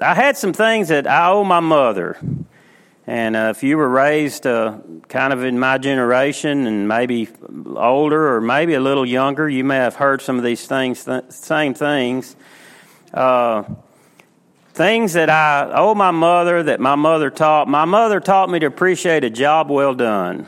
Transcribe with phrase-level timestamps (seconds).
[0.00, 2.18] I had some things that I owe my mother.
[3.06, 7.28] And uh, if you were raised uh, kind of in my generation and maybe
[7.74, 11.24] older or maybe a little younger, you may have heard some of these things, th-
[11.30, 12.36] same things.
[13.12, 13.64] Uh,
[14.72, 17.68] things that I owe my mother that my mother taught.
[17.68, 20.46] My mother taught me to appreciate a job well done.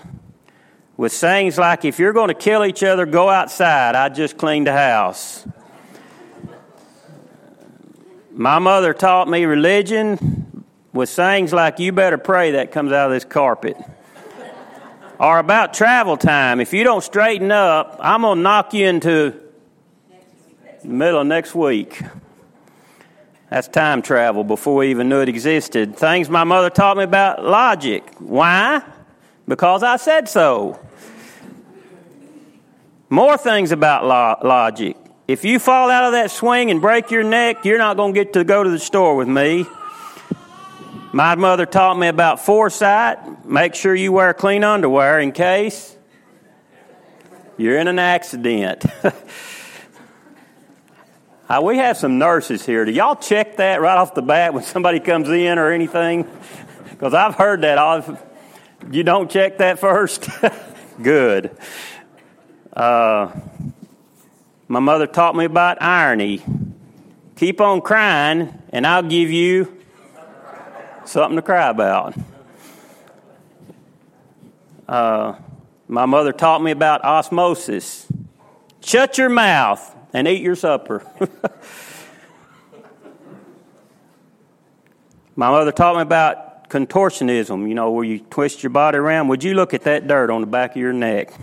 [0.96, 3.94] With sayings like, if you're going to kill each other, go outside.
[3.94, 5.46] I just cleaned the house.
[8.30, 13.12] My mother taught me religion with sayings like, you better pray that comes out of
[13.12, 13.76] this carpet.
[15.18, 16.60] or about travel time.
[16.60, 19.34] If you don't straighten up, I'm going to knock you into
[20.82, 22.00] the middle of next week.
[23.52, 25.94] That's time travel before we even knew it existed.
[25.94, 28.02] Things my mother taught me about logic.
[28.18, 28.80] Why?
[29.46, 30.80] Because I said so.
[33.10, 34.96] More things about lo- logic.
[35.28, 38.24] If you fall out of that swing and break your neck, you're not going to
[38.24, 39.66] get to go to the store with me.
[41.12, 43.44] My mother taught me about foresight.
[43.44, 45.94] Make sure you wear clean underwear in case
[47.58, 48.86] you're in an accident.
[51.52, 52.86] Uh, we have some nurses here.
[52.86, 56.26] Do y'all check that right off the bat when somebody comes in or anything?
[56.90, 58.20] Because I've heard that.
[58.92, 60.28] You don't check that first?
[61.02, 61.50] Good.
[62.72, 63.32] Uh,
[64.68, 66.44] my mother taught me about irony.
[67.34, 69.76] Keep on crying, and I'll give you
[71.04, 72.14] something to cry about.
[74.86, 75.34] Uh,
[75.88, 78.06] my mother taught me about osmosis.
[78.80, 81.04] Shut your mouth and eat your supper.
[85.34, 89.28] My mother taught me about contortionism, you know, where you twist your body around.
[89.28, 91.32] Would you look at that dirt on the back of your neck?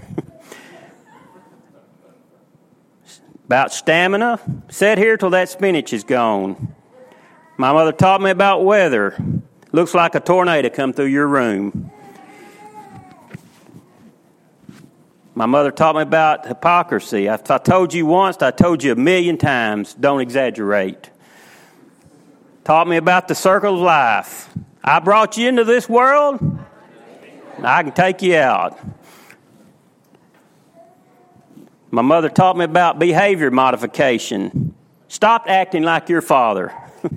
[3.45, 6.75] about stamina, sit here till that spinach is gone.
[7.57, 9.17] My mother taught me about weather.
[9.71, 11.91] Looks like a tornado come through your room.
[15.39, 17.27] My mother taught me about hypocrisy.
[17.27, 21.11] If I told you once, I told you a million times, don't exaggerate.
[22.65, 24.53] Taught me about the circle of life.
[24.83, 26.41] I brought you into this world,
[27.63, 28.77] I can take you out.
[31.89, 34.75] My mother taught me about behavior modification.
[35.07, 36.73] Stop acting like your father.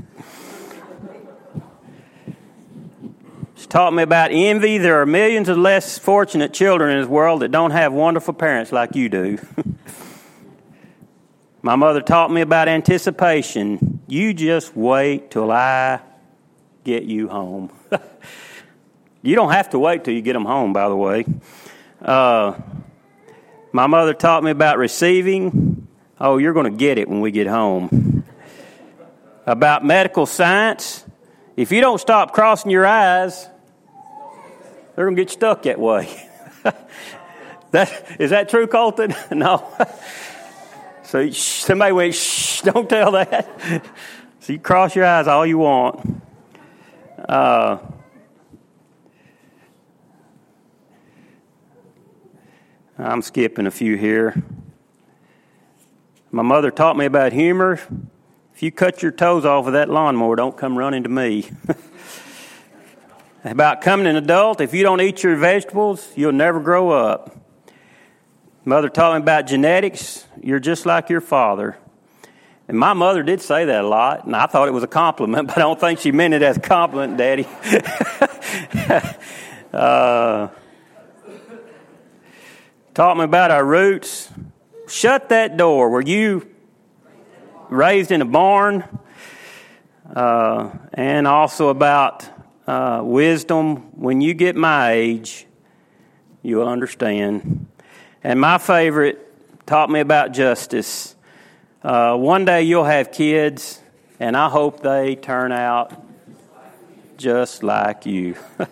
[3.72, 4.76] taught me about envy.
[4.76, 8.70] There are millions of less fortunate children in this world that don't have wonderful parents
[8.70, 9.38] like you do.
[11.62, 14.00] My mother taught me about anticipation.
[14.06, 16.00] You just wait till I
[16.84, 17.70] get you home.
[19.22, 21.24] you don't have to wait till you get them home, by the way.
[22.02, 22.60] Uh,
[23.72, 25.88] my mother taught me about receiving.
[26.20, 28.24] Oh, you're going to get it when we get home.
[29.46, 31.06] About medical science.
[31.56, 33.48] If you don't stop crossing your eyes,
[34.94, 36.28] they're going to get stuck that way.
[37.70, 39.14] that, is that true, Colton?
[39.30, 39.66] no.
[41.02, 43.84] so somebody went, shh, don't tell that.
[44.40, 46.22] so you cross your eyes all you want.
[47.28, 47.78] Uh,
[52.98, 54.42] I'm skipping a few here.
[56.30, 57.80] My mother taught me about humor.
[58.54, 61.50] If you cut your toes off of that lawnmower, don't come running to me.
[63.44, 64.60] About coming an adult.
[64.60, 67.36] If you don't eat your vegetables, you'll never grow up.
[68.64, 70.26] Mother taught me about genetics.
[70.40, 71.76] You're just like your father.
[72.68, 75.46] And my mother did say that a lot, and I thought it was a compliment,
[75.48, 77.44] but I don't think she meant it as a compliment, Daddy.
[79.72, 80.48] uh,
[82.94, 84.30] taught me about our roots.
[84.86, 85.90] Shut that door.
[85.90, 86.48] Were you
[87.68, 88.84] raised in a barn?
[90.14, 92.28] Uh, and also about
[92.66, 95.46] uh, wisdom, when you get my age,
[96.42, 97.66] you'll understand.
[98.22, 99.18] And my favorite
[99.66, 101.16] taught me about justice.
[101.82, 103.80] Uh, one day you'll have kids,
[104.20, 105.92] and I hope they turn out
[107.16, 108.36] just like you.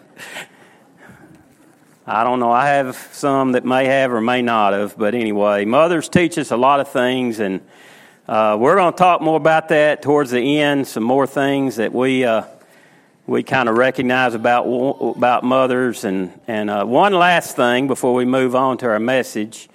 [2.06, 2.50] I don't know.
[2.50, 6.50] I have some that may have or may not have, but anyway, mothers teach us
[6.50, 7.60] a lot of things, and
[8.28, 10.86] uh, we're going to talk more about that towards the end.
[10.86, 12.42] Some more things that we uh,
[13.30, 14.64] we kind of recognize about
[15.16, 19.68] about mothers, and and uh, one last thing before we move on to our message.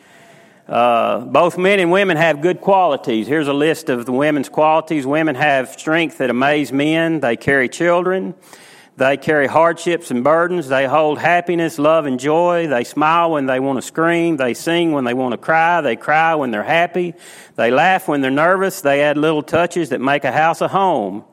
[0.68, 3.28] Uh, both men and women have good qualities.
[3.28, 5.06] Here's a list of the women's qualities.
[5.06, 7.22] Women have strength that amaze men.
[7.22, 8.34] They carry children.
[8.98, 10.68] They carry hardships and burdens.
[10.68, 12.68] They hold happiness, love, and joy.
[12.68, 14.36] They smile when they want to scream.
[14.36, 15.80] They sing when they want to cry.
[15.80, 17.14] They cry when they're happy.
[17.56, 18.82] They laugh when they're nervous.
[18.82, 21.24] They add little touches that make a house a home.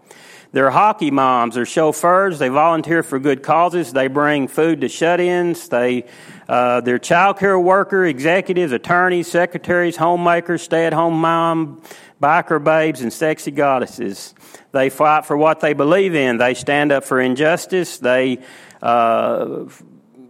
[0.52, 1.54] They're hockey moms.
[1.54, 2.38] They're chauffeurs.
[2.38, 3.93] They volunteer for good causes.
[3.93, 5.69] They bring food to shut-ins.
[5.69, 6.04] They,
[6.46, 11.82] uh, they're child care worker, executives, attorneys, secretaries, homemakers, stay-at-home mom,
[12.22, 14.34] biker babes, and sexy goddesses.
[14.72, 16.37] They fight for what they believe in.
[16.37, 17.98] They stand up for injustice.
[17.98, 18.38] They
[18.82, 19.64] uh,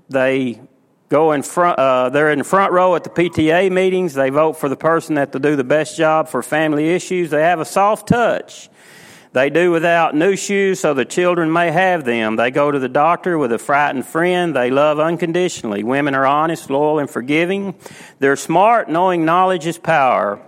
[0.09, 0.61] they
[1.09, 1.79] go in front.
[1.81, 4.15] Uh, they're in the front row at the PTA meetings.
[4.15, 7.31] They vote for the person that will do the best job for family issues.
[7.31, 8.69] They have a soft touch.
[9.33, 12.37] They do without new shoes so the children may have them.
[12.37, 14.55] They go to the doctor with a frightened friend.
[14.55, 15.83] They love unconditionally.
[15.83, 17.75] Women are honest, loyal, and forgiving.
[18.19, 20.39] They're smart, knowing knowledge is power.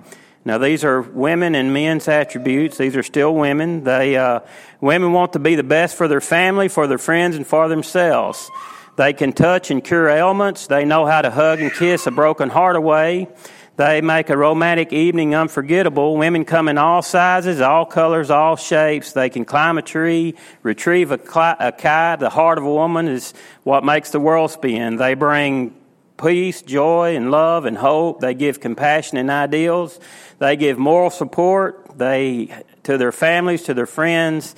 [0.44, 2.76] Now, these are women and men's attributes.
[2.76, 3.84] These are still women.
[3.84, 4.40] They, uh,
[4.82, 8.50] women want to be the best for their family, for their friends, and for themselves.
[8.96, 10.66] They can touch and cure ailments.
[10.66, 13.28] They know how to hug and kiss a broken heart away.
[13.76, 16.16] They make a romantic evening unforgettable.
[16.16, 19.12] Women come in all sizes, all colors, all shapes.
[19.12, 21.18] They can climb a tree, retrieve a,
[21.58, 22.20] a kite.
[22.20, 23.34] The heart of a woman is
[23.64, 24.96] what makes the world spin.
[24.96, 25.74] They bring
[26.16, 28.20] peace, joy, and love and hope.
[28.20, 29.98] They give compassion and ideals.
[30.38, 31.98] They give moral support.
[31.98, 32.50] They
[32.84, 34.54] to their families, to their friends,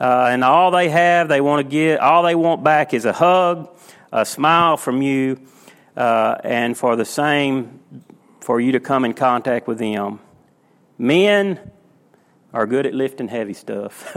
[0.00, 2.00] uh, and all they have, they want to give.
[2.00, 3.68] All they want back is a hug,
[4.12, 5.40] a smile from you,
[5.96, 7.80] uh, and for the same,
[8.40, 10.20] for you to come in contact with them.
[10.98, 11.58] Men
[12.52, 14.12] are good at lifting heavy stuff.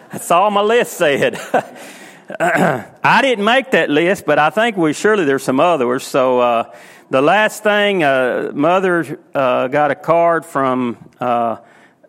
[0.12, 1.36] That's all my list said.
[2.40, 6.04] I didn't make that list, but I think we surely there's some others.
[6.04, 6.74] So uh,
[7.10, 11.58] the last thing, uh, mother uh, got a card from uh,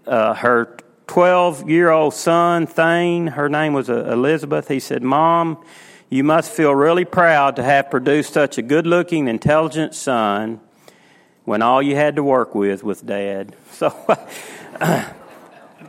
[0.07, 3.27] uh, her 12 year old son, Thane.
[3.27, 4.67] Her name was uh, Elizabeth.
[4.69, 5.63] He said, Mom,
[6.09, 10.61] you must feel really proud to have produced such a good looking, intelligent son
[11.45, 13.55] when all you had to work with was dad.
[13.73, 13.91] So,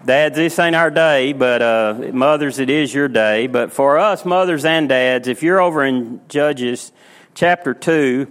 [0.05, 3.47] dads, this ain't our day, but uh, mothers, it is your day.
[3.47, 6.93] But for us, mothers and dads, if you're over in Judges
[7.35, 8.27] chapter 2,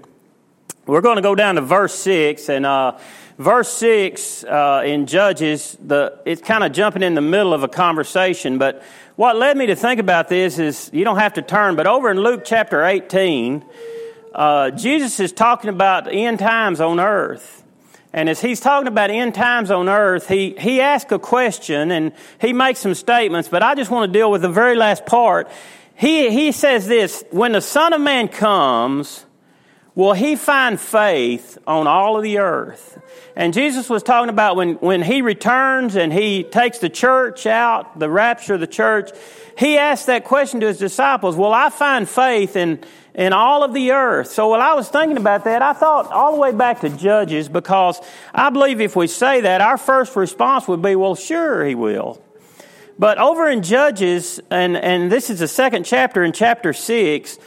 [0.86, 2.98] we're going to go down to verse 6, and uh,
[3.38, 7.68] verse 6 uh, in Judges, the, it's kind of jumping in the middle of a
[7.68, 8.84] conversation, but
[9.16, 12.10] what led me to think about this is you don't have to turn, but over
[12.10, 13.64] in Luke chapter 18,
[14.34, 17.64] uh, Jesus is talking about end times on earth.
[18.12, 22.14] And as he's talking about end times on earth, he, he asks a question and
[22.40, 25.50] he makes some statements, but I just want to deal with the very last part.
[25.96, 29.26] He, he says this When the Son of Man comes,
[29.96, 33.00] will he find faith on all of the earth?
[33.36, 37.98] And Jesus was talking about when, when he returns and he takes the church out,
[37.98, 39.10] the rapture of the church,
[39.58, 42.84] he asked that question to his disciples, Will I find faith in,
[43.16, 44.28] in all of the earth?
[44.32, 47.50] So while I was thinking about that, I thought all the way back to Judges
[47.50, 48.00] because
[48.34, 52.22] I believe if we say that, our first response would be, Well, sure, he will.
[53.00, 57.40] But over in Judges, and, and this is the second chapter in chapter 6,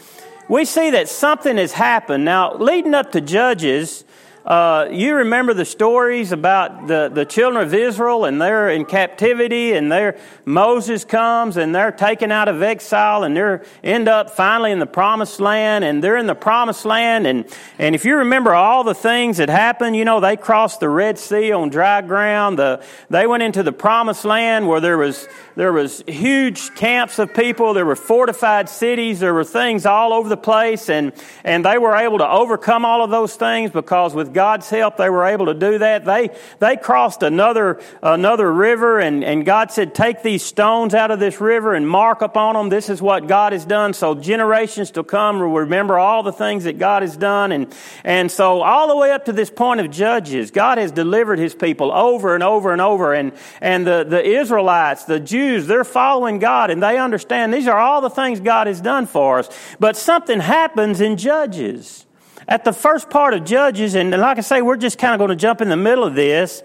[0.49, 2.25] we see that something has happened.
[2.25, 4.05] Now, leading up to Judges,
[4.47, 9.73] uh, you remember the stories about the, the children of Israel and they're in captivity
[9.73, 14.71] and there Moses comes and they're taken out of exile and they end up finally
[14.71, 17.45] in the promised land and they're in the promised land and,
[17.81, 21.19] and if you remember all the things that happened, you know, they crossed the Red
[21.19, 22.57] Sea on dry ground.
[22.61, 25.27] The, they went into the promised land where there was,
[25.57, 27.75] there was huge camps of people.
[27.75, 29.19] There were fortified cities.
[29.19, 31.13] There were things all over the place and,
[31.43, 35.09] and they were able to overcome all of those things because with God's help, they
[35.09, 36.05] were able to do that.
[36.05, 36.29] They,
[36.59, 41.41] they crossed another, another river, and, and God said, Take these stones out of this
[41.41, 42.69] river and mark upon them.
[42.69, 43.95] This is what God has done.
[43.95, 47.51] So generations to come will remember all the things that God has done.
[47.51, 47.75] And,
[48.05, 51.55] and so, all the way up to this point of Judges, God has delivered his
[51.55, 53.15] people over and over and over.
[53.15, 57.79] And, and the, the Israelites, the Jews, they're following God, and they understand these are
[57.79, 59.49] all the things God has done for us.
[59.81, 62.06] But something happens in Judges
[62.49, 65.31] at the first part of Judges, and like I say, we're just kind of going
[65.31, 66.63] to jump in the middle of this.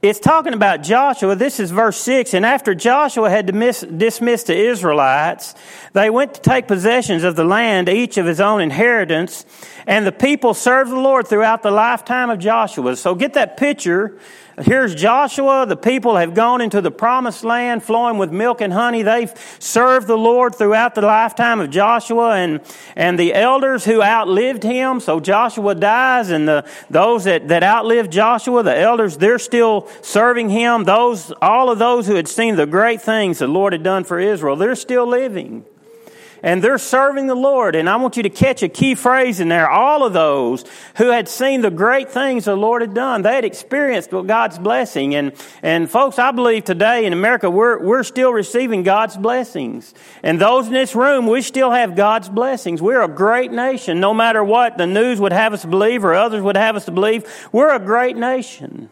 [0.00, 1.34] it's talking about Joshua.
[1.34, 2.34] This is verse 6.
[2.34, 5.56] And after Joshua had dismissed the Israelites,
[5.92, 9.44] they went to take possessions of the land, each of his own inheritance.
[9.88, 12.94] And the people served the Lord throughout the lifetime of Joshua.
[12.94, 14.18] So get that picture
[14.60, 15.66] Here's Joshua.
[15.66, 19.02] The people have gone into the promised land flowing with milk and honey.
[19.02, 22.60] They've served the Lord throughout the lifetime of Joshua and,
[22.96, 24.98] and the elders who outlived him.
[24.98, 30.48] So Joshua dies and the, those that, that outlived Joshua, the elders, they're still serving
[30.48, 30.84] him.
[30.84, 34.18] Those, all of those who had seen the great things the Lord had done for
[34.18, 35.64] Israel, they're still living
[36.42, 37.74] and they're serving the Lord.
[37.74, 39.68] And I want you to catch a key phrase in there.
[39.68, 40.64] All of those
[40.96, 45.14] who had seen the great things the Lord had done, they had experienced God's blessing.
[45.14, 49.94] And, and folks, I believe today in America, we're, we're still receiving God's blessings.
[50.22, 52.82] And those in this room, we still have God's blessings.
[52.82, 54.00] We're a great nation.
[54.00, 56.92] No matter what the news would have us believe or others would have us to
[56.92, 58.90] believe, we're a great nation.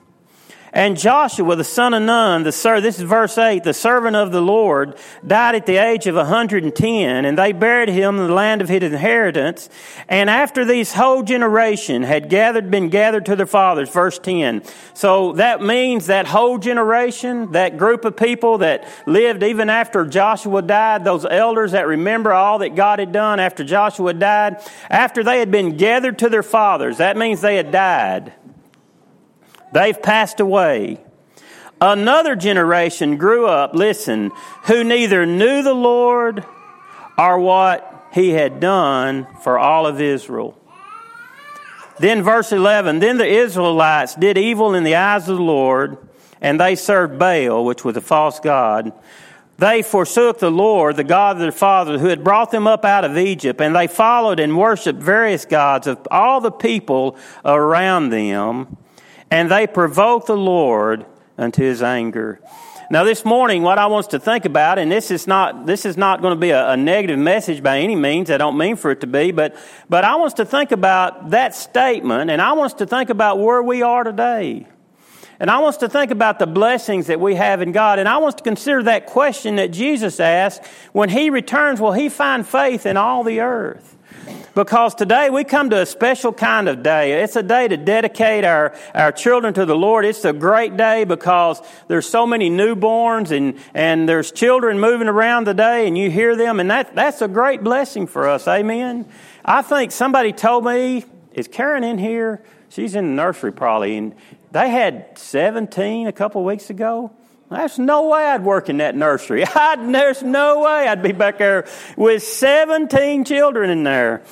[0.76, 4.30] And Joshua, the son of Nun, the ser- this is verse 8, the servant of
[4.30, 8.60] the Lord, died at the age of 110, and they buried him in the land
[8.60, 9.70] of his inheritance.
[10.06, 14.64] And after these whole generation had gathered, been gathered to their fathers, verse 10.
[14.92, 20.60] So that means that whole generation, that group of people that lived even after Joshua
[20.60, 25.38] died, those elders that remember all that God had done after Joshua died, after they
[25.38, 28.34] had been gathered to their fathers, that means they had died.
[29.72, 31.00] They've passed away.
[31.80, 34.30] Another generation grew up, listen,
[34.64, 36.44] who neither knew the Lord
[37.18, 40.56] or what he had done for all of Israel.
[41.98, 45.98] Then, verse 11 Then the Israelites did evil in the eyes of the Lord,
[46.40, 48.92] and they served Baal, which was a false God.
[49.58, 53.04] They forsook the Lord, the God of their fathers, who had brought them up out
[53.06, 58.76] of Egypt, and they followed and worshiped various gods of all the people around them
[59.36, 61.04] and they provoke the Lord
[61.36, 62.40] unto his anger.
[62.90, 65.98] Now, this morning, what I want to think about, and this is not, this is
[65.98, 68.30] not going to be a, a, negative message by any means.
[68.30, 69.54] I don't mean for it to be, but,
[69.90, 73.10] but I want us to think about that statement, and I want us to think
[73.10, 74.66] about where we are today.
[75.38, 77.98] And I want us to think about the blessings that we have in God.
[77.98, 81.92] And I want us to consider that question that Jesus asked when he returns, will
[81.92, 83.96] he find faith in all the earth?
[84.56, 87.22] Because today we come to a special kind of day.
[87.22, 90.06] It's a day to dedicate our, our children to the Lord.
[90.06, 95.44] It's a great day because there's so many newborns and, and there's children moving around
[95.44, 98.48] today and you hear them and that, that's a great blessing for us.
[98.48, 99.06] Amen.
[99.44, 102.42] I think somebody told me, is Karen in here?
[102.70, 104.14] She's in the nursery probably and
[104.52, 107.14] they had 17 a couple of weeks ago.
[107.50, 109.44] There's no way I'd work in that nursery.
[109.54, 114.22] I'd, there's no way I'd be back there with 17 children in there.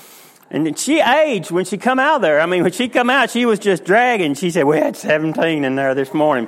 [0.54, 2.40] And she aged when she come out there.
[2.40, 4.34] I mean, when she come out, she was just dragging.
[4.34, 6.46] She said, we had 17 in there this morning.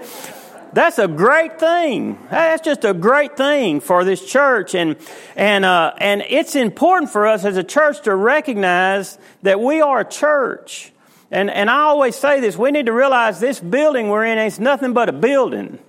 [0.72, 2.16] That's a great thing.
[2.30, 4.76] That's just a great thing for this church.
[4.76, 4.94] And,
[5.34, 9.98] and, uh, and it's important for us as a church to recognize that we are
[9.98, 10.92] a church.
[11.32, 14.60] And, and I always say this, we need to realize this building we're in is
[14.60, 15.80] nothing but a building.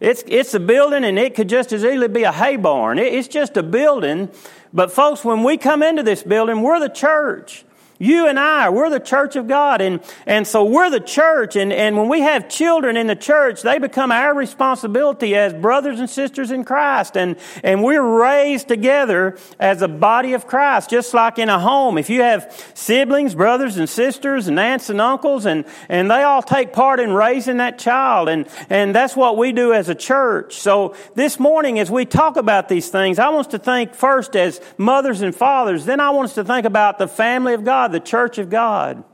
[0.00, 2.98] It's, it's a building and it could just as easily be a hay barn.
[2.98, 4.30] It, it's just a building.
[4.72, 7.65] But folks, when we come into this building, we're the church.
[7.98, 9.80] You and I, we're the church of God.
[9.80, 11.56] And, and so we're the church.
[11.56, 16.00] And, and when we have children in the church, they become our responsibility as brothers
[16.00, 17.16] and sisters in Christ.
[17.16, 21.98] And, and we're raised together as a body of Christ, just like in a home.
[21.98, 26.42] If you have siblings, brothers and sisters, and aunts and uncles, and, and they all
[26.42, 28.28] take part in raising that child.
[28.28, 30.56] And, and that's what we do as a church.
[30.56, 34.36] So this morning, as we talk about these things, I want us to think first
[34.36, 35.84] as mothers and fathers.
[35.84, 38.50] Then I want us to think about the family of God God, the church of
[38.50, 39.04] God.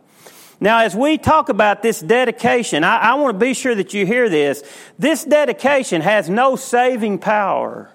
[0.58, 4.06] Now, as we talk about this dedication, I, I want to be sure that you
[4.06, 4.62] hear this.
[4.98, 7.90] This dedication has no saving power.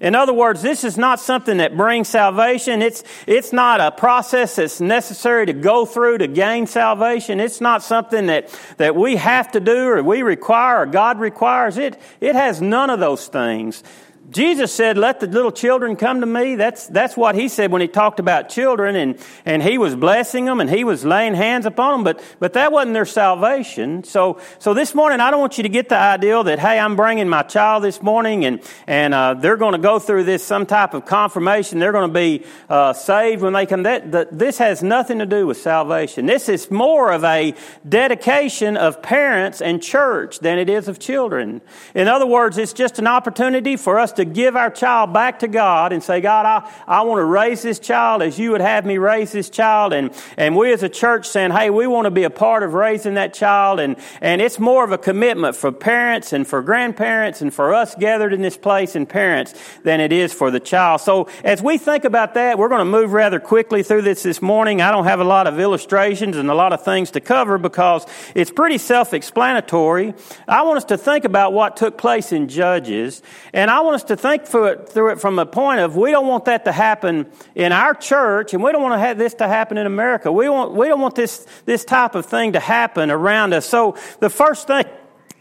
[0.00, 2.82] In other words, this is not something that brings salvation.
[2.82, 7.38] It's, it's not a process that's necessary to go through to gain salvation.
[7.38, 11.78] It's not something that, that we have to do or we require or God requires.
[11.78, 13.82] It, it has none of those things.
[14.30, 16.54] Jesus said, let the little children come to me.
[16.54, 20.44] That's, that's what he said when he talked about children and, and he was blessing
[20.44, 24.04] them and he was laying hands upon them, but, but that wasn't their salvation.
[24.04, 26.94] So, so this morning, I don't want you to get the idea that, hey, I'm
[26.94, 30.64] bringing my child this morning and, and, uh, they're going to go through this, some
[30.64, 31.80] type of confirmation.
[31.80, 33.82] They're going to be, uh, saved when they come.
[33.82, 36.26] That, that, this has nothing to do with salvation.
[36.26, 37.54] This is more of a
[37.88, 41.60] dedication of parents and church than it is of children.
[41.94, 45.40] In other words, it's just an opportunity for us to to give our child back
[45.40, 48.60] to God and say, God, I, I want to raise this child as you would
[48.60, 49.92] have me raise this child.
[49.92, 52.74] And, and we as a church saying, hey, we want to be a part of
[52.74, 53.80] raising that child.
[53.80, 57.94] And, and it's more of a commitment for parents and for grandparents and for us
[57.94, 61.00] gathered in this place and parents than it is for the child.
[61.00, 64.40] So as we think about that, we're going to move rather quickly through this this
[64.40, 64.80] morning.
[64.80, 68.06] I don't have a lot of illustrations and a lot of things to cover because
[68.34, 70.14] it's pretty self-explanatory.
[70.46, 73.22] I want us to think about what took place in Judges,
[73.52, 76.10] and I want us to think through it, through it from a point of we
[76.10, 79.34] don't want that to happen in our church, and we don't want to have this
[79.34, 80.32] to happen in America.
[80.32, 83.66] We want we don't want this this type of thing to happen around us.
[83.66, 84.84] So the first thing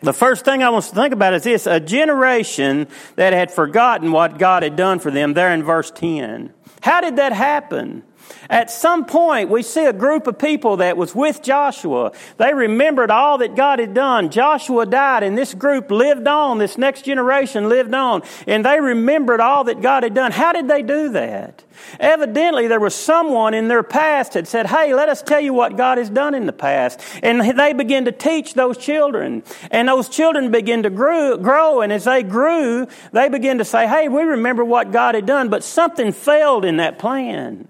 [0.02, 3.52] the first thing I want us to think about is this a generation that had
[3.52, 6.54] forgotten what God had done for them, there in verse 10.
[6.82, 8.04] How did that happen?
[8.50, 12.12] At some point, we see a group of people that was with Joshua.
[12.38, 14.32] They remembered all that God had done.
[14.32, 16.58] Joshua died, and this group lived on.
[16.58, 18.24] This next generation lived on.
[18.48, 20.32] And they remembered all that God had done.
[20.32, 21.64] How did they do that?
[22.00, 25.78] Evidently, there was someone in their past had said, Hey, let us tell you what
[25.78, 27.00] God has done in the past.
[27.24, 29.44] And they began to teach those children.
[29.72, 31.82] And those children began to grow, grow.
[31.82, 35.50] And as they grew, they began to say, Hey, we remember what God had done.
[35.50, 37.68] But something failed in that plan.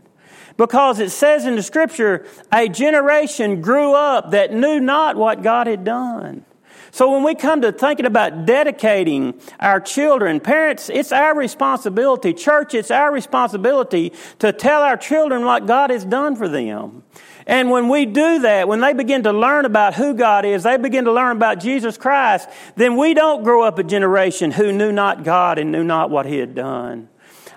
[0.59, 5.67] Because it says in the scripture, a generation grew up that knew not what God
[5.67, 6.43] had done.
[6.91, 12.33] So when we come to thinking about dedicating our children, parents, it's our responsibility.
[12.33, 17.03] Church, it's our responsibility to tell our children what God has done for them.
[17.47, 20.75] And when we do that, when they begin to learn about who God is, they
[20.75, 24.91] begin to learn about Jesus Christ, then we don't grow up a generation who knew
[24.91, 27.07] not God and knew not what He had done.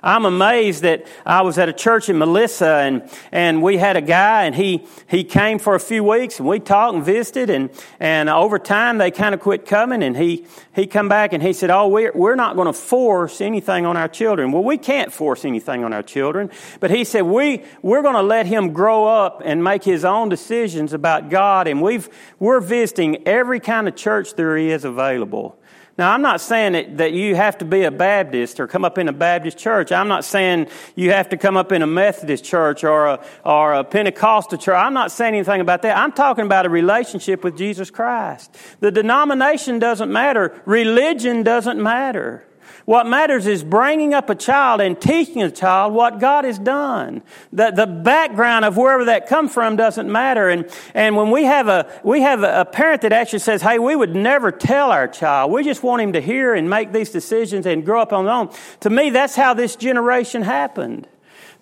[0.04, 4.00] I'm amazed that I was at a church in Melissa and, and we had a
[4.00, 7.70] guy and he, he came for a few weeks and we talked and visited and,
[8.00, 10.44] and over time they kind of quit coming and he,
[10.74, 13.96] he come back and he said, oh, we're, we're not going to force anything on
[13.96, 14.50] our children.
[14.50, 18.22] Well, we can't force anything on our children, but he said, we, we're going to
[18.22, 22.08] let him grow up and make his own decisions about God and we've,
[22.40, 25.56] we're visiting every kind of church there is available.
[25.98, 28.96] Now, I'm not saying that, that you have to be a Baptist or come up
[28.96, 29.92] in a Baptist church.
[29.92, 33.74] I'm not saying you have to come up in a Methodist church or a, or
[33.74, 34.74] a Pentecostal church.
[34.74, 35.98] I'm not saying anything about that.
[35.98, 38.56] I'm talking about a relationship with Jesus Christ.
[38.80, 40.62] The denomination doesn't matter.
[40.64, 42.46] Religion doesn't matter.
[42.92, 47.22] What matters is bringing up a child and teaching a child what God has done.
[47.50, 50.50] The, the background of wherever that comes from doesn't matter.
[50.50, 53.96] And, and when we have, a, we have a parent that actually says, hey, we
[53.96, 55.52] would never tell our child.
[55.52, 58.34] We just want him to hear and make these decisions and grow up on their
[58.34, 58.50] own.
[58.80, 61.08] To me, that's how this generation happened.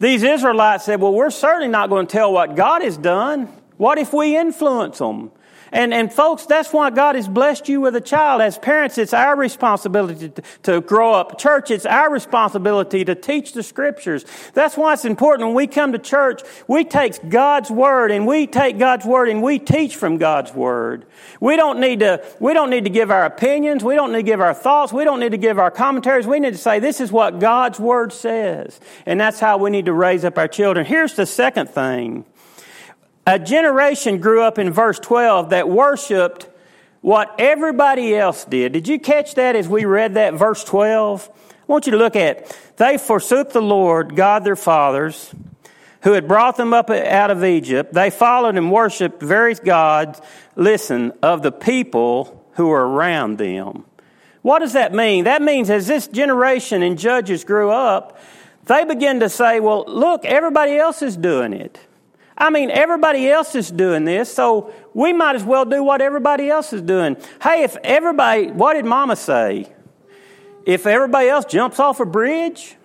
[0.01, 3.47] These Israelites said, well, we're certainly not going to tell what God has done.
[3.77, 5.31] What if we influence them?
[5.73, 8.41] And, and folks, that's why God has blessed you with a child.
[8.43, 11.39] As parents, it's our responsibility to, to grow up.
[11.39, 14.25] Church, it's our responsibility to teach the scriptures.
[14.55, 18.47] That's why it's important when we come to church, we take God's word and we
[18.47, 21.07] take God's word and we teach from God's word.
[21.41, 23.85] We don't need to, we don't need to give our opinions.
[23.85, 24.93] We don't need to give our thoughts.
[24.93, 26.27] We don't need to give our commentaries.
[26.27, 28.81] We need to say, this is what God's word says.
[29.07, 30.85] And that's how we need to raise up our children.
[30.87, 32.25] Here's the second thing.
[33.31, 36.49] A generation grew up in verse 12 that worshiped
[37.01, 38.73] what everybody else did.
[38.73, 41.31] Did you catch that as we read that verse 12?
[41.31, 45.33] I want you to look at they forsook the Lord, God their fathers,
[46.03, 47.93] who had brought them up out of Egypt.
[47.93, 50.21] They followed and worshiped various gods,
[50.57, 53.85] listen, of the people who were around them.
[54.43, 55.23] What does that mean?
[55.23, 58.19] That means as this generation and judges grew up,
[58.64, 61.79] they began to say, well, look, everybody else is doing it.
[62.40, 66.48] I mean, everybody else is doing this, so we might as well do what everybody
[66.48, 67.18] else is doing.
[67.42, 69.70] Hey, if everybody, what did Mama say?
[70.64, 72.76] If everybody else jumps off a bridge,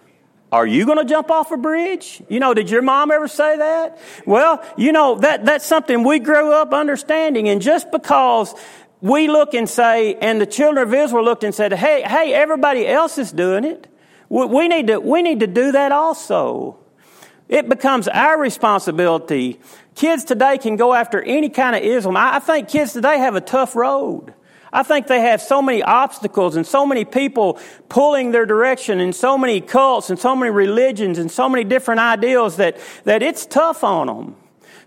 [0.52, 2.22] are you going to jump off a bridge?
[2.30, 3.98] You know, did your mom ever say that?
[4.26, 7.48] Well, you know, that, that's something we grew up understanding.
[7.48, 8.54] And just because
[9.02, 12.88] we look and say, and the children of Israel looked and said, hey, hey, everybody
[12.88, 13.88] else is doing it.
[14.28, 16.78] We need to, we need to do that also.
[17.48, 19.60] It becomes our responsibility.
[19.96, 22.18] Kids today can go after any kind of ism.
[22.18, 24.34] I think kids today have a tough road.
[24.74, 29.16] I think they have so many obstacles and so many people pulling their direction and
[29.16, 33.46] so many cults and so many religions and so many different ideals that, that it's
[33.46, 34.36] tough on them.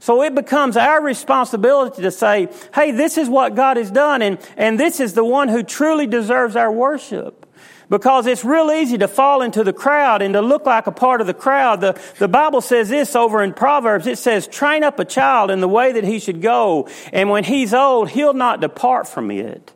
[0.01, 4.39] So it becomes our responsibility to say, hey, this is what God has done and,
[4.57, 7.47] and this is the one who truly deserves our worship.
[7.89, 11.21] Because it's real easy to fall into the crowd and to look like a part
[11.21, 11.81] of the crowd.
[11.81, 14.07] The, the Bible says this over in Proverbs.
[14.07, 16.89] It says, train up a child in the way that he should go.
[17.13, 19.73] And when he's old, he'll not depart from it.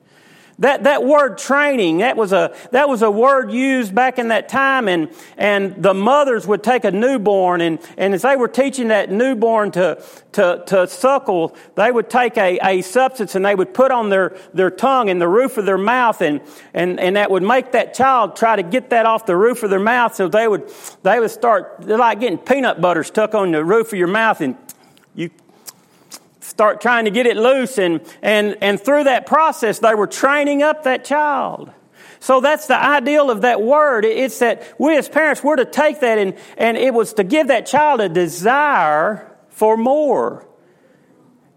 [0.59, 4.49] That, that word training, that was, a, that was a word used back in that
[4.49, 8.89] time, and, and the mothers would take a newborn, and, and as they were teaching
[8.89, 13.73] that newborn to, to, to suckle, they would take a, a substance and they would
[13.73, 16.41] put on their, their tongue and the roof of their mouth, and,
[16.75, 19.71] and, and that would make that child try to get that off the roof of
[19.71, 20.71] their mouth, so they would,
[21.03, 24.41] they would start, they're like getting peanut butter stuck on the roof of your mouth,
[24.41, 24.57] and
[25.15, 25.31] you
[26.63, 27.77] start trying to get it loose.
[27.77, 31.73] And, and, and through that process, they were training up that child.
[32.21, 34.05] So that's the ideal of that word.
[34.05, 37.49] It's that we as parents were to take that and, and it was to give
[37.49, 40.47] that child a desire for more.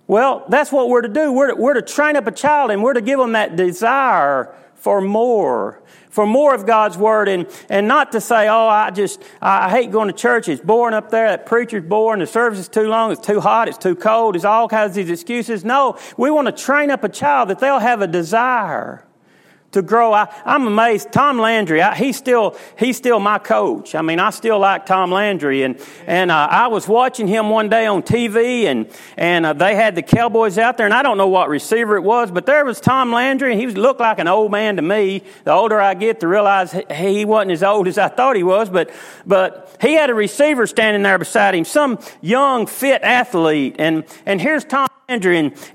[0.08, 1.32] Well, that's what we're to do.
[1.32, 4.56] We're to, we're to train up a child and we're to give them that desire
[4.74, 5.84] for more
[6.16, 9.92] for more of God's Word and, and not to say, oh, I just, I hate
[9.92, 10.48] going to church.
[10.48, 11.28] It's boring up there.
[11.28, 12.22] That preacher's boring.
[12.22, 13.12] The service is too long.
[13.12, 13.68] It's too hot.
[13.68, 14.38] It's too cold.
[14.38, 15.66] It's all kinds of these excuses.
[15.66, 19.06] No, we want to train up a child that they'll have a desire
[19.76, 20.12] to grow.
[20.12, 21.12] I, am amazed.
[21.12, 23.94] Tom Landry, I, he's still he's still my coach.
[23.94, 27.70] I mean, I still like Tom Landry, and and uh, I was watching him one
[27.70, 31.18] day on TV, and and uh, they had the Cowboys out there, and I don't
[31.18, 34.28] know what receiver it was, but there was Tom Landry, and he looked like an
[34.28, 35.24] old man to me.
[35.44, 38.70] The older I get, to realize he wasn't as old as I thought he was,
[38.70, 38.92] but
[39.26, 44.42] but he had a receiver standing there beside him, some young fit athlete, and and
[44.42, 44.88] here's Tom.
[45.08, 45.24] And,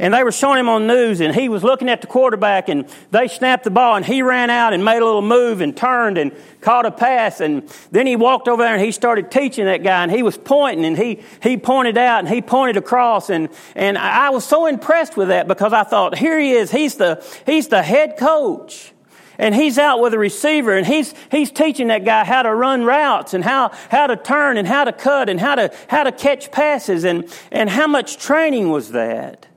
[0.01, 2.89] and they were showing him on news, and he was looking at the quarterback, and
[3.13, 6.19] they snapped the ball, and he ran out and made a little move and turned
[6.19, 9.85] and caught a pass, and then he walked over there and he started teaching that
[9.85, 13.51] guy, and he was pointing, and he, he pointed out, and he pointed across, and,
[13.77, 17.25] and I was so impressed with that because I thought, here he is, he's the,
[17.47, 18.93] he's the head coach
[19.41, 22.85] and he's out with a receiver and he's, he's teaching that guy how to run
[22.85, 26.13] routes and how, how to turn and how to cut and how to, how to
[26.13, 29.49] catch passes and, and how much training was that?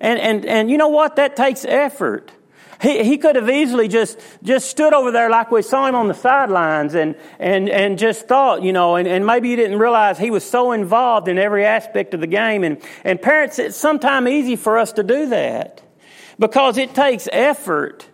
[0.00, 1.16] And, and, and you know what?
[1.16, 2.32] That takes effort.
[2.80, 6.08] He, he could have easily just, just stood over there like we saw him on
[6.08, 10.18] the sidelines and, and, and just thought, you know, and, and maybe you didn't realize
[10.18, 12.64] he was so involved in every aspect of the game.
[12.64, 15.82] And, and parents, it's sometimes easy for us to do that
[16.38, 18.07] because it takes effort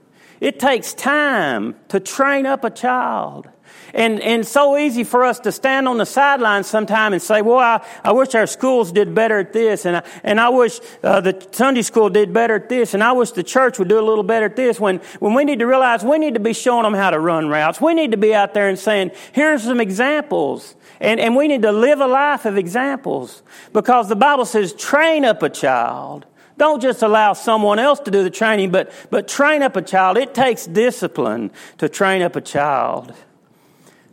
[0.45, 3.49] it takes time to train up a child.
[3.95, 7.59] And, and so easy for us to stand on the sidelines sometime and say, well,
[7.59, 11.23] I, I wish our schools did better at this, and I, and I wish uh,
[11.23, 14.05] the Sunday school did better at this, and I wish the church would do a
[14.05, 16.83] little better at this, when, when we need to realize we need to be showing
[16.83, 17.81] them how to run routes.
[17.81, 20.77] We need to be out there and saying, here's some examples.
[21.01, 23.43] And, and we need to live a life of examples.
[23.73, 28.23] Because the Bible says, train up a child don't just allow someone else to do
[28.23, 30.17] the training, but, but train up a child.
[30.17, 33.15] It takes discipline to train up a child.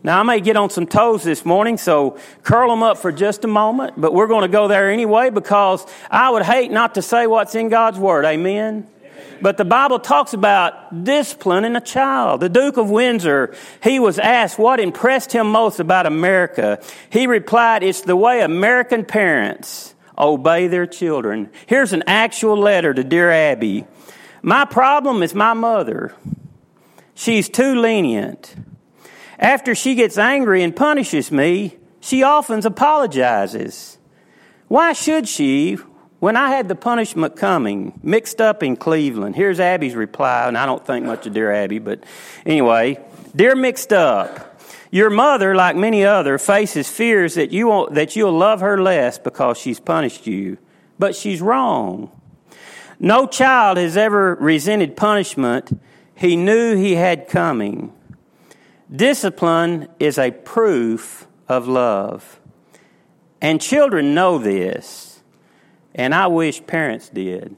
[0.03, 3.45] Now, I may get on some toes this morning, so curl them up for just
[3.45, 7.03] a moment, but we're going to go there anyway because I would hate not to
[7.03, 8.25] say what's in God's Word.
[8.25, 8.87] Amen?
[9.41, 12.41] But the Bible talks about disciplining a child.
[12.41, 16.81] The Duke of Windsor, he was asked what impressed him most about America.
[17.11, 21.49] He replied, It's the way American parents obey their children.
[21.67, 23.85] Here's an actual letter to Dear Abby.
[24.41, 26.15] My problem is my mother.
[27.13, 28.55] She's too lenient.
[29.37, 33.97] After she gets angry and punishes me, she often apologizes.
[34.67, 35.77] Why should she
[36.19, 39.35] when I had the punishment coming, mixed up in Cleveland?
[39.35, 42.03] Here's Abby's reply, and I don't think much of Dear Abby, but
[42.45, 42.99] anyway,
[43.35, 44.50] Dear Mixed Up,
[44.91, 49.17] your mother, like many other, faces fears that you won't, that you'll love her less
[49.17, 50.57] because she's punished you.
[50.99, 52.11] But she's wrong.
[52.99, 55.81] No child has ever resented punishment
[56.13, 57.93] he knew he had coming.
[58.93, 62.39] Discipline is a proof of love.
[63.41, 65.23] And children know this.
[65.95, 67.57] And I wish parents did.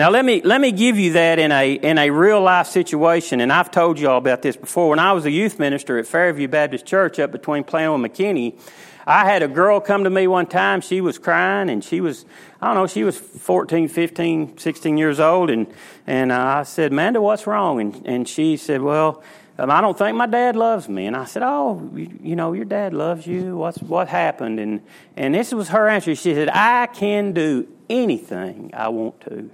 [0.00, 3.42] Now let me let me give you that in a in a real life situation,
[3.42, 4.88] and I've told you all about this before.
[4.88, 8.58] When I was a youth minister at Fairview Baptist Church up between Plano and McKinney,
[9.06, 10.80] I had a girl come to me one time.
[10.80, 12.24] She was crying, and she was
[12.62, 15.66] I don't know, she was 14, 15, 16 years old, and
[16.06, 17.78] and I said, Amanda, what's wrong?
[17.78, 19.22] And and she said, Well.
[19.58, 21.04] Um, I don't think my dad loves me.
[21.04, 23.58] And I said, Oh, you, you know, your dad loves you.
[23.58, 24.58] What's what happened?
[24.58, 24.80] And
[25.18, 26.14] and this was her answer.
[26.14, 29.50] She said, I can do anything I want to.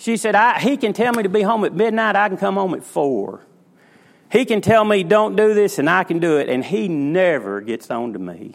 [0.00, 2.72] She said, He can tell me to be home at midnight, I can come home
[2.72, 3.42] at four.
[4.32, 7.60] He can tell me, don't do this, and I can do it, and he never
[7.60, 8.54] gets on to me.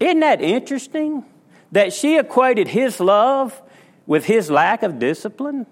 [0.00, 1.24] Isn't that interesting?
[1.70, 3.62] That she equated his love
[4.06, 5.66] with his lack of discipline?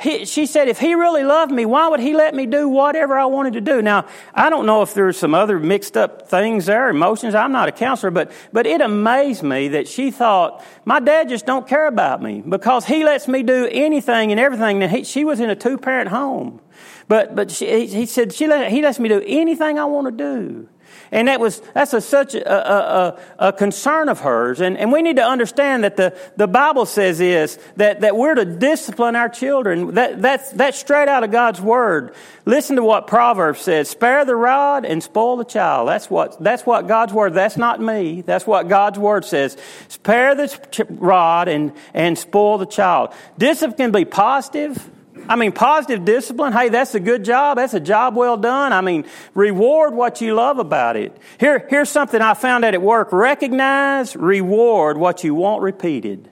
[0.00, 3.18] He, she said, if he really loved me, why would he let me do whatever
[3.18, 3.82] I wanted to do?
[3.82, 7.34] Now, I don't know if there's some other mixed up things there, emotions.
[7.34, 11.46] I'm not a counselor, but, but it amazed me that she thought, my dad just
[11.46, 14.78] don't care about me because he lets me do anything and everything.
[14.78, 16.60] Now, he, she was in a two parent home.
[17.08, 20.12] But, but she, he said, she let, he lets me do anything I want to
[20.12, 20.68] do.
[21.10, 24.60] And that was, that's a, such a, a, a, concern of hers.
[24.60, 28.34] And, and we need to understand that the, the Bible says is that, that we're
[28.34, 29.94] to discipline our children.
[29.94, 32.14] That, that's, that's straight out of God's Word.
[32.44, 33.88] Listen to what Proverbs says.
[33.88, 35.88] Spare the rod and spoil the child.
[35.88, 38.20] That's what, that's what God's Word, that's not me.
[38.20, 39.56] That's what God's Word says.
[39.88, 43.14] Spare the rod and, and spoil the child.
[43.38, 44.90] Discipline can be positive
[45.28, 47.58] I mean, positive discipline, hey, that's a good job.
[47.58, 48.72] That's a job well done.
[48.72, 51.16] I mean, reward what you love about it.
[51.38, 53.12] Here, here's something I found out at work.
[53.12, 56.30] Recognize, reward what you want repeated.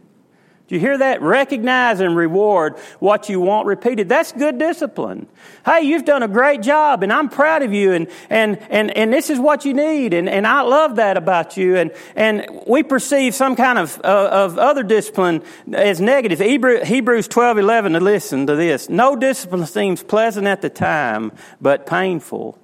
[0.68, 1.22] Do you hear that?
[1.22, 4.08] Recognize and reward what you want repeated.
[4.08, 5.28] That's good discipline.
[5.64, 9.12] Hey, you've done a great job and I'm proud of you and, and, and, and
[9.12, 11.76] this is what you need and, and I love that about you.
[11.76, 16.40] And, and we perceive some kind of, uh, of other discipline as negative.
[16.40, 18.88] Hebrews 12, 11, to listen to this.
[18.88, 22.58] No discipline seems pleasant at the time, but painful.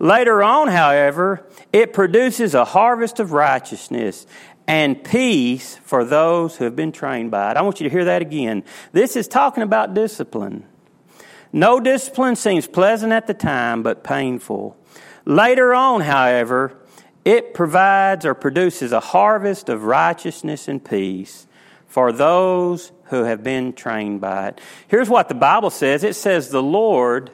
[0.00, 4.26] Later on, however, it produces a harvest of righteousness
[4.70, 7.56] and peace for those who have been trained by it.
[7.56, 8.62] I want you to hear that again.
[8.92, 10.64] This is talking about discipline.
[11.52, 14.76] No discipline seems pleasant at the time, but painful.
[15.24, 16.78] Later on, however,
[17.24, 21.48] it provides or produces a harvest of righteousness and peace
[21.88, 24.60] for those who have been trained by it.
[24.86, 27.32] Here's what the Bible says it says, The Lord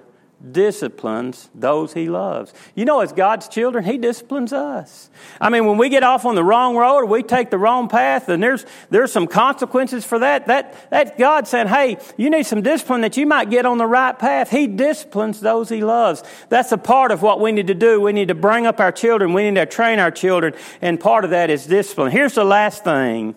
[0.52, 2.52] disciplines those he loves.
[2.74, 5.08] You know, as God's children, he disciplines us.
[5.40, 7.88] I mean, when we get off on the wrong road or we take the wrong
[7.88, 10.46] path, and there's there's some consequences for that.
[10.46, 13.86] That that God said, hey, you need some discipline that you might get on the
[13.86, 14.50] right path.
[14.50, 16.22] He disciplines those he loves.
[16.48, 18.00] That's a part of what we need to do.
[18.00, 19.32] We need to bring up our children.
[19.32, 22.12] We need to train our children, and part of that is discipline.
[22.12, 23.34] Here's the last thing.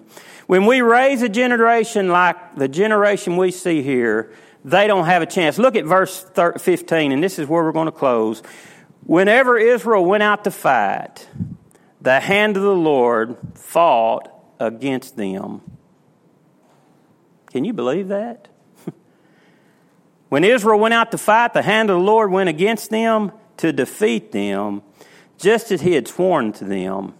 [0.47, 4.31] When we raise a generation like the generation we see here,
[4.63, 5.57] they don't have a chance.
[5.57, 8.41] Look at verse 15, and this is where we're going to close.
[9.03, 11.27] Whenever Israel went out to fight,
[12.01, 15.61] the hand of the Lord fought against them.
[17.51, 18.47] Can you believe that?
[20.29, 23.73] when Israel went out to fight, the hand of the Lord went against them to
[23.73, 24.81] defeat them,
[25.37, 27.13] just as he had sworn to them,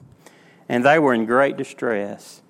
[0.68, 2.42] and they were in great distress.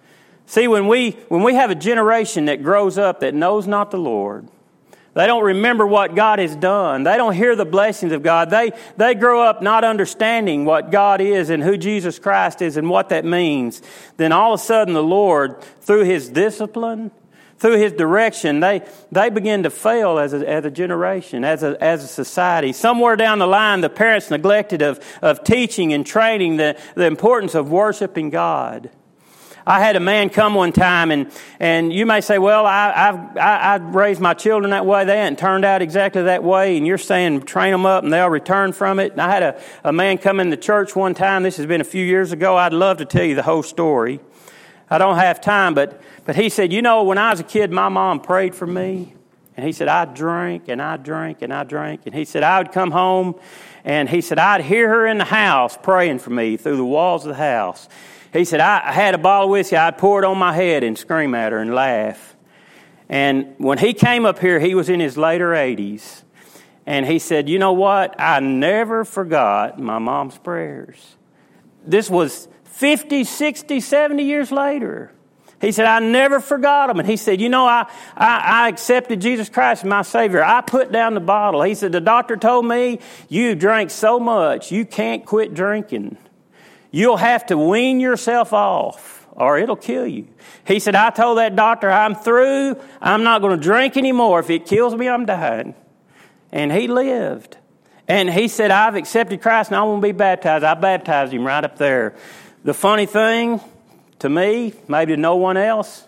[0.46, 4.00] See, when we, when we have a generation that grows up that knows not the
[4.00, 4.48] Lord,
[5.20, 7.04] they don't remember what God has done.
[7.04, 8.50] They don't hear the blessings of God.
[8.50, 12.90] They, they grow up not understanding what God is and who Jesus Christ is and
[12.90, 13.82] what that means.
[14.16, 17.12] Then all of a sudden, the Lord, through His discipline,
[17.58, 21.76] through His direction, they, they begin to fail as a, as a generation, as a,
[21.84, 22.72] as a society.
[22.72, 27.56] Somewhere down the line, the parents neglected of, of teaching and training the, the importance
[27.56, 28.90] of worshiping God.
[29.66, 33.38] I had a man come one time, and, and you may say, well, I, I've,
[33.38, 35.06] I, I raised my children that way.
[35.06, 38.30] They hadn't turned out exactly that way, and you're saying train them up and they'll
[38.30, 39.12] return from it.
[39.12, 41.44] And I had a, a man come in the church one time.
[41.44, 42.58] This has been a few years ago.
[42.58, 44.20] I'd love to tell you the whole story.
[44.90, 47.72] I don't have time, but, but he said, you know, when I was a kid,
[47.72, 49.14] my mom prayed for me.
[49.56, 52.04] And he said, I drank and I drank and I drank.
[52.06, 53.36] And he said, I would come home
[53.84, 57.26] and he said, I'd hear her in the house praying for me through the walls
[57.26, 57.90] of the house.
[58.32, 60.98] He said, I had a bottle of whiskey, I'd pour it on my head and
[60.98, 62.36] scream at her and laugh.
[63.10, 66.24] And when he came up here, he was in his later 80s.
[66.86, 68.16] And he said, You know what?
[68.20, 71.16] I never forgot my mom's prayers.
[71.86, 75.12] This was 50, 60, 70 years later.
[75.62, 77.00] He said, I never forgot them.
[77.00, 80.44] And he said, You know, I, I, I, accepted Jesus Christ as my Savior.
[80.44, 81.62] I put down the bottle.
[81.64, 86.18] He said, The doctor told me, You drank so much, you can't quit drinking.
[86.92, 90.28] You'll have to wean yourself off or it'll kill you.
[90.66, 92.76] He said, I told that doctor, I'm through.
[93.02, 94.40] I'm not going to drink anymore.
[94.42, 95.76] If it kills me, I'm dying.
[96.52, 97.58] And he lived.
[98.08, 100.66] And he said, I've accepted Christ and I want to be baptized.
[100.66, 102.16] I baptized him right up there.
[102.64, 103.62] The funny thing
[104.20, 106.06] to me, maybe to no one else,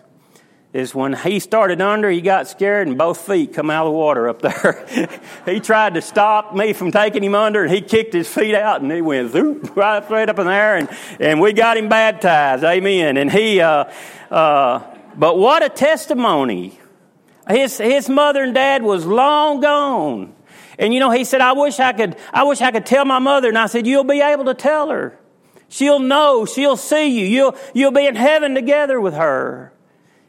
[0.72, 3.98] is when he started under, he got scared and both feet come out of the
[3.98, 4.86] water up there.
[5.44, 8.80] he tried to stop me from taking him under and he kicked his feet out
[8.80, 10.88] and he went zoop, right straight up in there and,
[11.20, 12.64] and we got him baptized.
[12.64, 13.18] Amen.
[13.18, 13.84] And he, uh,
[14.30, 14.82] uh,
[15.14, 16.78] but what a testimony.
[17.48, 20.34] His, his mother and dad was long gone.
[20.78, 23.18] And you know, he said, I wish I could, I wish I could tell my
[23.18, 23.48] mother.
[23.48, 25.18] And I said, you'll be able to tell her.
[25.68, 26.46] She'll know.
[26.46, 27.26] She'll see you.
[27.26, 29.71] You'll, you'll be in heaven together with her.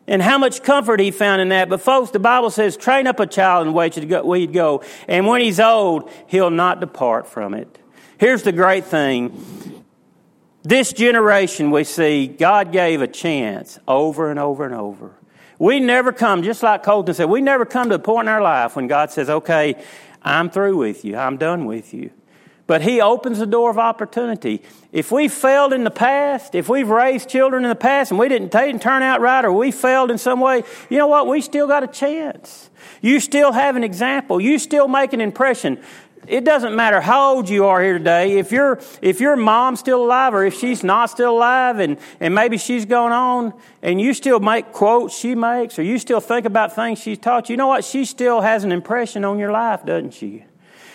[0.05, 1.69] And how much comfort he found in that.
[1.69, 4.83] But folks, the Bible says, train up a child in the way he'd go.
[5.07, 7.79] And when he's old, he'll not depart from it.
[8.17, 9.85] Here's the great thing.
[10.63, 15.11] This generation we see, God gave a chance over and over and over.
[15.59, 18.41] We never come, just like Colton said, we never come to a point in our
[18.41, 19.81] life when God says, okay,
[20.21, 21.15] I'm through with you.
[21.15, 22.11] I'm done with you.
[22.73, 24.63] But He opens the door of opportunity.
[24.91, 28.27] If we failed in the past, if we've raised children in the past and we
[28.27, 31.27] didn't, turn out right or we failed in some way, you know what?
[31.27, 32.71] We still got a chance.
[32.99, 34.41] You still have an example.
[34.41, 35.83] You still make an impression.
[36.25, 38.39] It doesn't matter how old you are here today.
[38.39, 42.33] If your if your mom's still alive or if she's not still alive and, and
[42.33, 46.47] maybe she's gone on and you still make quotes she makes or you still think
[46.47, 47.86] about things she's taught you, you know what?
[47.86, 50.45] She still has an impression on your life, doesn't she?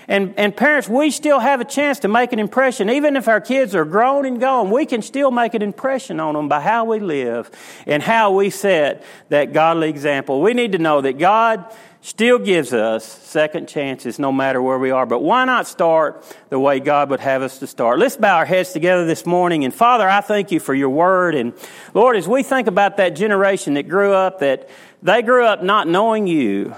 [0.09, 2.89] And, and parents, we still have a chance to make an impression.
[2.89, 6.33] Even if our kids are grown and gone, we can still make an impression on
[6.33, 7.51] them by how we live
[7.87, 10.41] and how we set that godly example.
[10.41, 14.91] We need to know that God still gives us second chances no matter where we
[14.91, 15.05] are.
[15.05, 17.99] But why not start the way God would have us to start?
[17.99, 19.65] Let's bow our heads together this morning.
[19.65, 21.35] And Father, I thank you for your word.
[21.35, 21.53] And
[21.93, 24.71] Lord, as we think about that generation that grew up, that
[25.03, 26.75] they grew up not knowing you,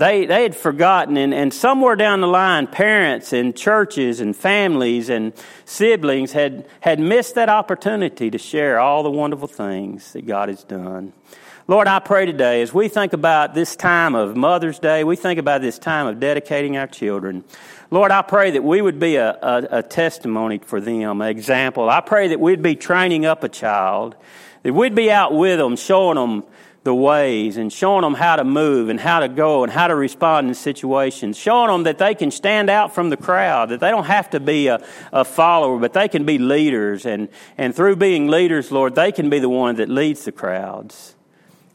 [0.00, 5.08] they, they had forgotten, and, and somewhere down the line, parents and churches and families
[5.08, 5.32] and
[5.64, 10.64] siblings had, had missed that opportunity to share all the wonderful things that God has
[10.64, 11.12] done.
[11.66, 15.38] Lord, I pray today as we think about this time of Mother's Day, we think
[15.38, 17.44] about this time of dedicating our children.
[17.90, 21.90] Lord, I pray that we would be a, a, a testimony for them, an example.
[21.90, 24.16] I pray that we'd be training up a child,
[24.62, 26.44] that we'd be out with them, showing them
[26.88, 29.94] the ways and showing them how to move and how to go and how to
[29.94, 33.90] respond in situations, showing them that they can stand out from the crowd, that they
[33.90, 37.04] don't have to be a, a follower, but they can be leaders.
[37.04, 41.14] And, and through being leaders, Lord, they can be the one that leads the crowds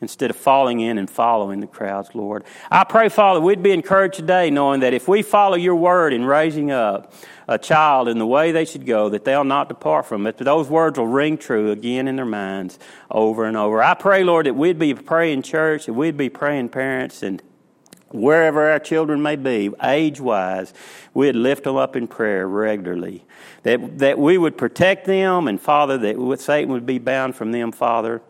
[0.02, 2.44] instead of falling in and following the crowds, Lord.
[2.72, 6.26] I pray, Father, we'd be encouraged today knowing that if we follow your word in
[6.26, 7.14] raising up,
[7.48, 10.38] a child in the way they should go, that they'll not depart from it.
[10.38, 12.80] But those words will ring true again in their minds
[13.12, 13.82] over and over.
[13.82, 17.42] I pray, Lord, that we'd be praying church, that we'd be praying parents, and
[18.10, 20.74] wherever our children may be, age wise,
[21.14, 23.26] we'd lift them up in prayer regularly.
[23.64, 27.72] That, that we would protect them, and Father, that Satan would be bound from them,
[27.72, 28.22] Father.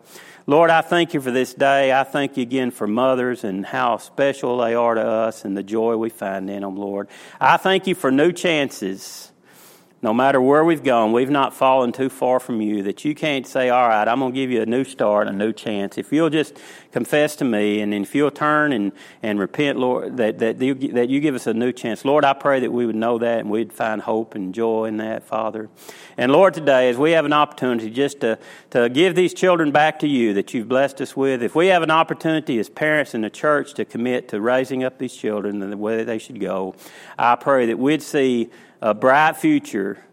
[0.46, 1.90] Lord, I thank you for this day.
[1.92, 5.62] I thank you again for mothers and how special they are to us and the
[5.62, 7.08] joy we find in them, Lord.
[7.40, 9.32] I thank you for new chances
[10.04, 13.46] no matter where we've gone, we've not fallen too far from you, that you can't
[13.46, 15.96] say, All right, I'm going to give you a new start, a new chance.
[15.96, 16.58] If you'll just
[16.92, 20.74] confess to me, and then if you'll turn and, and repent, Lord, that, that, you,
[20.92, 22.04] that you give us a new chance.
[22.04, 24.98] Lord, I pray that we would know that and we'd find hope and joy in
[24.98, 25.70] that, Father.
[26.18, 28.38] And Lord, today, as we have an opportunity just to,
[28.70, 31.82] to give these children back to you that you've blessed us with, if we have
[31.82, 35.70] an opportunity as parents in the church to commit to raising up these children in
[35.70, 36.74] the way they should go,
[37.18, 38.50] I pray that we'd see
[38.84, 40.04] a bright future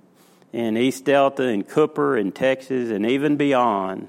[0.54, 4.08] in East Delta and Cooper and Texas and even beyond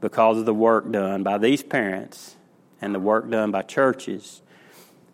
[0.00, 2.34] because of the work done by these parents
[2.80, 4.42] and the work done by churches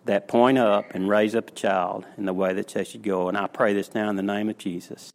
[0.06, 3.28] that point up and raise up a child in the way that they should go.
[3.28, 5.10] And I pray this now in the name of Jesus.